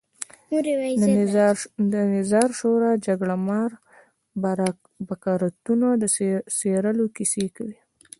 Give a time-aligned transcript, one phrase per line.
[1.91, 3.69] د نظار شورا جګړهمار
[5.07, 6.03] بکارتونو د
[6.57, 7.77] څېرلو کیسې کوي.